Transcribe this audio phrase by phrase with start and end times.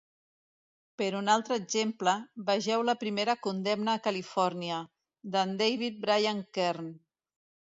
[1.01, 2.13] Per un altre exemple,
[2.47, 4.81] vegeu la primera condemna a Califòrnia,
[5.37, 6.91] d"en David Brian Kern.